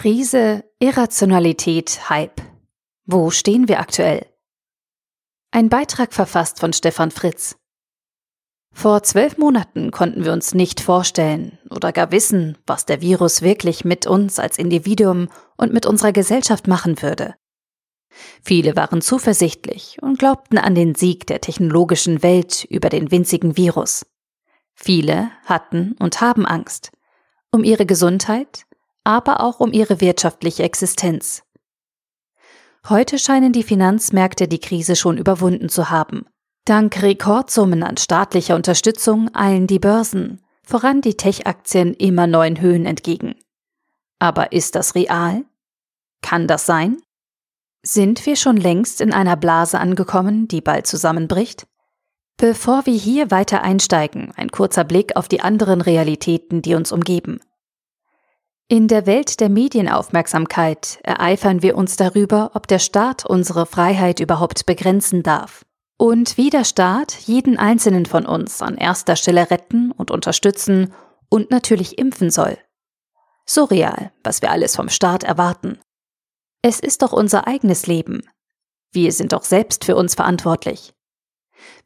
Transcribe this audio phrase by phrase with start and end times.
[0.00, 2.40] Krise, Irrationalität, Hype.
[3.04, 4.24] Wo stehen wir aktuell?
[5.50, 7.56] Ein Beitrag verfasst von Stefan Fritz.
[8.72, 13.84] Vor zwölf Monaten konnten wir uns nicht vorstellen oder gar wissen, was der Virus wirklich
[13.84, 15.28] mit uns als Individuum
[15.58, 17.34] und mit unserer Gesellschaft machen würde.
[18.42, 24.06] Viele waren zuversichtlich und glaubten an den Sieg der technologischen Welt über den winzigen Virus.
[24.72, 26.90] Viele hatten und haben Angst.
[27.52, 28.64] Um ihre Gesundheit,
[29.04, 31.42] aber auch um ihre wirtschaftliche Existenz.
[32.88, 36.26] Heute scheinen die Finanzmärkte die Krise schon überwunden zu haben.
[36.64, 43.34] Dank Rekordsummen an staatlicher Unterstützung eilen die Börsen, voran die Tech-Aktien immer neuen Höhen entgegen.
[44.18, 45.44] Aber ist das real?
[46.22, 46.98] Kann das sein?
[47.82, 51.66] Sind wir schon längst in einer Blase angekommen, die bald zusammenbricht?
[52.36, 57.40] Bevor wir hier weiter einsteigen, ein kurzer Blick auf die anderen Realitäten, die uns umgeben.
[58.72, 64.64] In der Welt der Medienaufmerksamkeit ereifern wir uns darüber, ob der Staat unsere Freiheit überhaupt
[64.64, 70.12] begrenzen darf und wie der Staat jeden einzelnen von uns an erster Stelle retten und
[70.12, 70.94] unterstützen
[71.28, 72.58] und natürlich impfen soll.
[73.44, 75.80] Surreal, was wir alles vom Staat erwarten.
[76.62, 78.22] Es ist doch unser eigenes Leben.
[78.92, 80.94] Wir sind doch selbst für uns verantwortlich.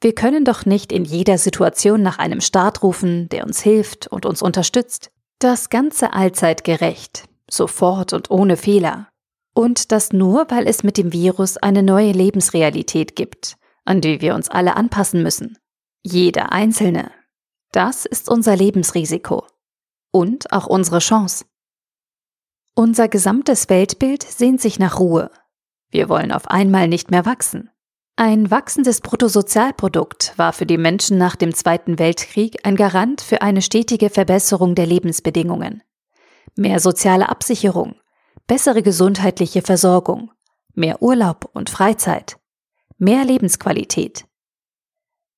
[0.03, 4.27] Wir können doch nicht in jeder Situation nach einem Staat rufen, der uns hilft und
[4.27, 5.14] uns unterstützt.
[5.39, 9.09] Das Ganze allzeit gerecht, sofort und ohne Fehler.
[9.55, 14.35] Und das nur, weil es mit dem Virus eine neue Lebensrealität gibt, an die wir
[14.35, 15.59] uns alle anpassen müssen.
[16.03, 17.11] Jeder Einzelne.
[17.73, 19.47] Das ist unser Lebensrisiko.
[20.13, 21.45] Und auch unsere Chance.
[22.77, 25.31] Unser gesamtes Weltbild sehnt sich nach Ruhe.
[25.91, 27.71] Wir wollen auf einmal nicht mehr wachsen.
[28.17, 33.61] Ein wachsendes Bruttosozialprodukt war für die Menschen nach dem Zweiten Weltkrieg ein Garant für eine
[33.61, 35.83] stetige Verbesserung der Lebensbedingungen.
[36.55, 37.97] Mehr soziale Absicherung,
[38.47, 40.31] bessere gesundheitliche Versorgung,
[40.75, 42.37] mehr Urlaub und Freizeit,
[42.99, 44.27] mehr Lebensqualität.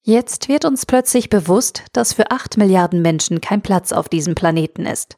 [0.02, 4.84] Jetzt wird uns plötzlich bewusst, dass für acht Milliarden Menschen kein Platz auf diesem Planeten
[4.84, 5.16] ist.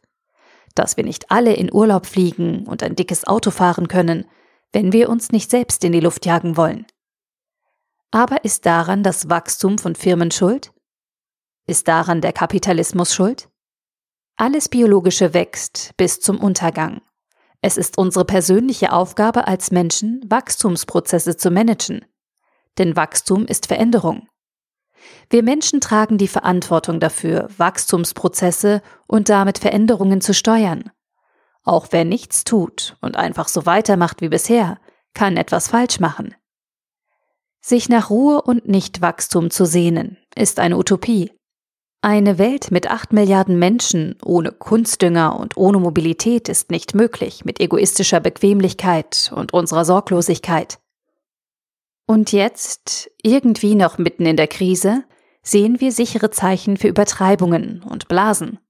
[0.76, 4.26] Dass wir nicht alle in Urlaub fliegen und ein dickes Auto fahren können,
[4.72, 6.86] wenn wir uns nicht selbst in die Luft jagen wollen.
[8.10, 10.72] Aber ist daran das Wachstum von Firmen schuld?
[11.66, 13.50] Ist daran der Kapitalismus schuld?
[14.36, 17.02] Alles Biologische wächst bis zum Untergang.
[17.60, 22.04] Es ist unsere persönliche Aufgabe als Menschen, Wachstumsprozesse zu managen.
[22.78, 24.28] Denn Wachstum ist Veränderung.
[25.28, 30.91] Wir Menschen tragen die Verantwortung dafür, Wachstumsprozesse und damit Veränderungen zu steuern.
[31.64, 34.78] Auch wer nichts tut und einfach so weitermacht wie bisher,
[35.12, 36.34] kann etwas falsch machen.
[37.68, 41.32] Sich nach Ruhe und Nichtwachstum zu sehnen, ist eine Utopie.
[42.00, 47.60] Eine Welt mit acht Milliarden Menschen ohne Kunstdünger und ohne Mobilität ist nicht möglich mit
[47.60, 50.78] egoistischer Bequemlichkeit und unserer Sorglosigkeit.
[52.06, 55.04] Und jetzt, irgendwie noch mitten in der Krise,
[55.42, 58.60] sehen wir sichere Zeichen für Übertreibungen und Blasen.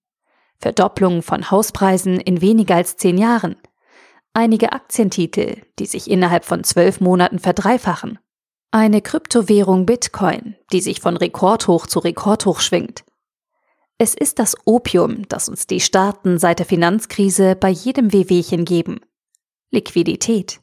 [0.59, 3.55] Verdopplung von Hauspreisen in weniger als zehn Jahren.
[4.33, 8.19] Einige Aktientitel, die sich innerhalb von zwölf Monaten verdreifachen.
[8.71, 13.03] Eine Kryptowährung Bitcoin, die sich von Rekordhoch zu Rekordhoch schwingt.
[13.97, 19.01] Es ist das Opium, das uns die Staaten seit der Finanzkrise bei jedem Wehwehchen geben.
[19.71, 20.61] Liquidität.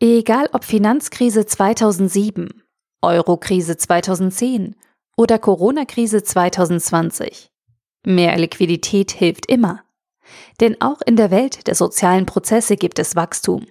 [0.00, 2.60] Egal ob Finanzkrise 2007,
[3.02, 4.74] Eurokrise 2010
[5.16, 7.52] oder Corona-Krise 2020.
[8.04, 9.84] Mehr Liquidität hilft immer.
[10.60, 13.64] Denn auch in der Welt der sozialen Prozesse gibt es Wachstum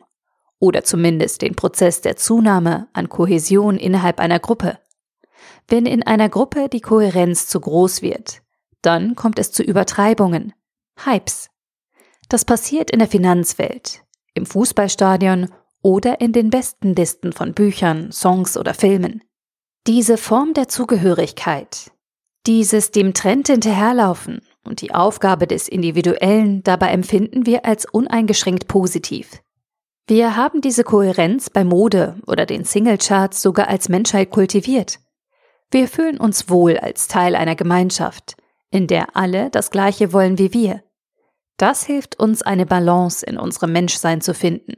[0.64, 4.80] oder zumindest den Prozess der Zunahme an Kohäsion innerhalb einer Gruppe.
[5.68, 8.42] Wenn in einer Gruppe die Kohärenz zu groß wird,
[8.82, 10.54] dann kommt es zu Übertreibungen,
[11.04, 11.50] Hypes.
[12.30, 14.04] Das passiert in der Finanzwelt,
[14.36, 15.50] im Fußballstadion
[15.82, 19.22] oder in den besten Listen von Büchern, Songs oder Filmen.
[19.86, 21.92] Diese Form der Zugehörigkeit,
[22.48, 29.44] dieses dem Trend hinterherlaufen und die Aufgabe des Individuellen dabei empfinden wir als uneingeschränkt positiv.
[30.06, 35.00] Wir haben diese Kohärenz bei Mode oder den Singlecharts sogar als Menschheit kultiviert.
[35.72, 38.36] Wir fühlen uns wohl als Teil einer Gemeinschaft,
[38.70, 40.84] in der alle das Gleiche wollen wie wir.
[41.58, 44.74] Das hilft uns, eine Balance in unserem Menschsein zu finden.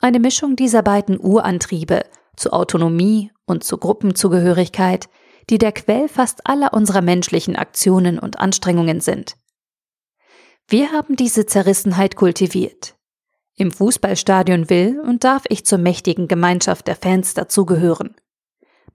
[0.00, 2.04] Eine Mischung dieser beiden Urantriebe
[2.36, 5.08] zu Autonomie und zu Gruppenzugehörigkeit,
[5.48, 9.36] die der Quell fast aller unserer menschlichen Aktionen und Anstrengungen sind.
[10.68, 12.96] Wir haben diese Zerrissenheit kultiviert,
[13.60, 18.14] im Fußballstadion will und darf ich zur mächtigen Gemeinschaft der Fans dazugehören.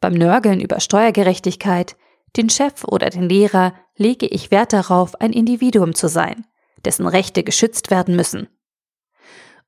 [0.02, 1.96] Beim Nörgeln über Steuergerechtigkeit,
[2.36, 6.46] den Chef oder den Lehrer lege ich Wert darauf, ein Individuum zu sein,
[6.84, 8.48] dessen Rechte geschützt werden müssen.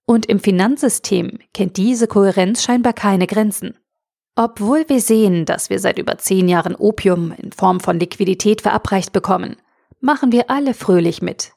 [0.05, 3.77] Und im Finanzsystem kennt diese Kohärenz scheinbar keine Grenzen.
[4.35, 9.13] Obwohl wir sehen, dass wir seit über zehn Jahren Opium in Form von Liquidität verabreicht
[9.13, 9.57] bekommen,
[9.99, 11.53] machen wir alle fröhlich mit.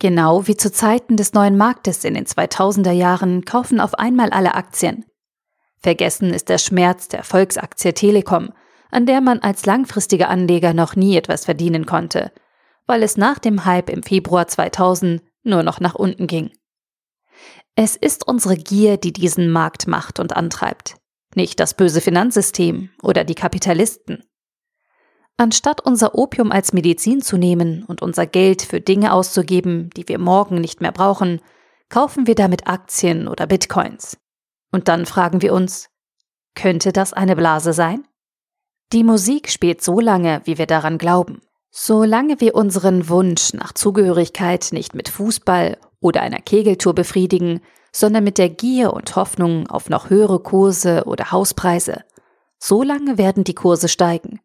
[0.00, 4.54] Genau wie zu Zeiten des neuen Marktes in den 2000er Jahren kaufen auf einmal alle
[4.54, 5.04] Aktien.
[5.80, 8.52] Vergessen ist der Schmerz der Volksaktie Telekom,
[8.90, 12.32] an der man als langfristiger Anleger noch nie etwas verdienen konnte,
[12.86, 16.52] weil es nach dem Hype im Februar 2000 nur noch nach unten ging.
[17.74, 20.96] Es ist unsere Gier, die diesen Markt macht und antreibt,
[21.34, 24.24] nicht das böse Finanzsystem oder die Kapitalisten.
[25.40, 30.18] Anstatt unser Opium als Medizin zu nehmen und unser Geld für Dinge auszugeben, die wir
[30.18, 31.40] morgen nicht mehr brauchen,
[31.88, 34.18] kaufen wir damit Aktien oder Bitcoins.
[34.72, 35.90] Und dann fragen wir uns,
[36.56, 38.04] könnte das eine Blase sein?
[38.92, 41.40] Die Musik spielt so lange, wie wir daran glauben.
[41.70, 47.60] Solange wir unseren Wunsch nach Zugehörigkeit nicht mit Fußball oder einer Kegeltour befriedigen,
[47.92, 52.02] sondern mit der Gier und Hoffnung auf noch höhere Kurse oder Hauspreise,
[52.58, 54.40] solange werden die Kurse steigen.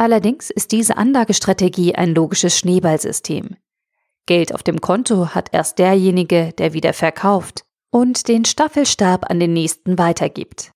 [0.00, 3.56] Allerdings ist diese Anlagestrategie ein logisches Schneeballsystem.
[4.24, 9.52] Geld auf dem Konto hat erst derjenige, der wieder verkauft und den Staffelstab an den
[9.52, 10.72] nächsten weitergibt.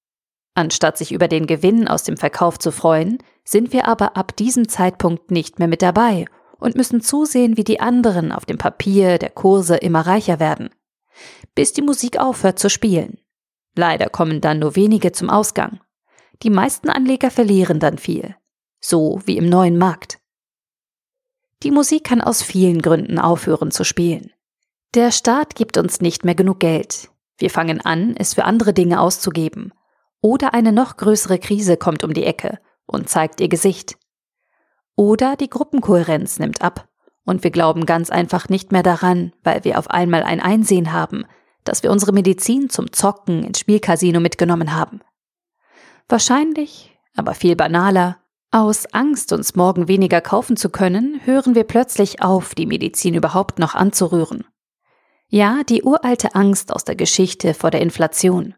[0.52, 3.16] Anstatt sich über den Gewinn aus dem Verkauf zu freuen,
[3.46, 6.26] sind wir aber ab diesem Zeitpunkt nicht mehr mit dabei
[6.58, 10.68] und müssen zusehen, wie die anderen auf dem Papier der Kurse immer reicher werden,
[11.54, 13.16] bis die Musik aufhört zu spielen.
[13.74, 15.80] Leider kommen dann nur wenige zum Ausgang.
[16.42, 18.36] Die meisten Anleger verlieren dann viel
[18.84, 20.19] so wie im neuen Markt.
[21.62, 24.31] Die Musik kann aus vielen Gründen aufhören zu spielen.
[24.94, 27.08] Der Staat gibt uns nicht mehr genug Geld.
[27.38, 29.72] Wir fangen an, es für andere Dinge auszugeben.
[30.20, 33.96] Oder eine noch größere Krise kommt um die Ecke und zeigt ihr Gesicht.
[34.96, 36.88] Oder die Gruppenkohärenz nimmt ab
[37.25, 41.25] und wir glauben ganz einfach nicht mehr daran, weil wir auf einmal ein Einsehen haben,
[41.64, 45.00] dass wir unsere Medizin zum Zocken ins Spielcasino mitgenommen haben.
[46.06, 48.19] Wahrscheinlich, aber viel banaler,
[48.54, 53.58] aus Angst, uns morgen weniger kaufen zu können, hören wir plötzlich auf, die Medizin überhaupt
[53.58, 54.44] noch anzurühren.
[55.28, 58.54] Ja, die uralte Angst aus der Geschichte vor der Inflation.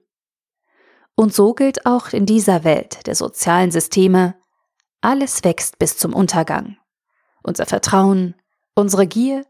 [1.14, 4.34] Und so gilt auch in dieser Welt der sozialen Systeme,
[5.00, 6.76] alles wächst bis zum Untergang.
[7.42, 8.34] Unser Vertrauen,
[8.74, 9.46] unsere Gier,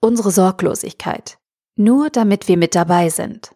[0.00, 1.38] unsere Sorglosigkeit,
[1.74, 3.54] nur damit wir mit dabei sind.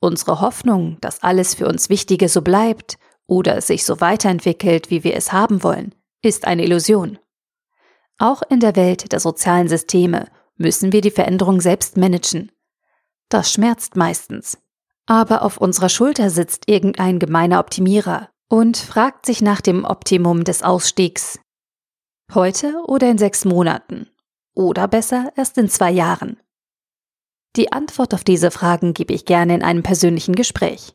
[0.00, 2.98] Unsere Hoffnung, dass alles für uns Wichtige so bleibt
[3.32, 7.18] oder es sich so weiterentwickelt, wie wir es haben wollen, ist eine Illusion.
[8.18, 12.52] Auch in der Welt der sozialen Systeme müssen wir die Veränderung selbst managen.
[13.30, 14.58] Das schmerzt meistens.
[15.06, 20.62] Aber auf unserer Schulter sitzt irgendein gemeiner Optimierer und fragt sich nach dem Optimum des
[20.62, 21.40] Ausstiegs.
[22.34, 24.10] Heute oder in sechs Monaten?
[24.54, 26.36] Oder besser erst in zwei Jahren?
[27.56, 30.94] Die Antwort auf diese Fragen gebe ich gerne in einem persönlichen Gespräch.